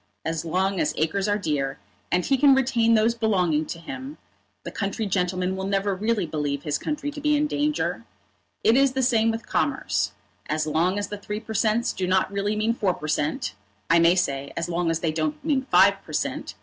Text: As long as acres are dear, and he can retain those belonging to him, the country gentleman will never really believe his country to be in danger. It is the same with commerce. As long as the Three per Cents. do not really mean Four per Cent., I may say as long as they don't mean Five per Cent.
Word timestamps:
As 0.25 0.43
long 0.43 0.79
as 0.79 0.95
acres 0.97 1.27
are 1.27 1.37
dear, 1.37 1.77
and 2.11 2.25
he 2.25 2.35
can 2.35 2.55
retain 2.55 2.95
those 2.95 3.13
belonging 3.13 3.67
to 3.67 3.77
him, 3.77 4.17
the 4.63 4.71
country 4.71 5.05
gentleman 5.05 5.55
will 5.55 5.67
never 5.67 5.93
really 5.93 6.25
believe 6.25 6.63
his 6.63 6.79
country 6.79 7.11
to 7.11 7.21
be 7.21 7.35
in 7.37 7.45
danger. 7.45 8.03
It 8.63 8.75
is 8.75 8.93
the 8.93 9.03
same 9.03 9.29
with 9.29 9.45
commerce. 9.45 10.13
As 10.49 10.65
long 10.65 10.97
as 10.97 11.09
the 11.09 11.19
Three 11.19 11.39
per 11.39 11.53
Cents. 11.53 11.93
do 11.93 12.07
not 12.07 12.31
really 12.31 12.55
mean 12.55 12.73
Four 12.73 12.95
per 12.95 13.07
Cent., 13.07 13.53
I 13.91 13.99
may 13.99 14.15
say 14.15 14.51
as 14.57 14.67
long 14.67 14.89
as 14.89 15.01
they 15.01 15.11
don't 15.11 15.35
mean 15.45 15.67
Five 15.69 16.01
per 16.03 16.13
Cent. 16.13 16.55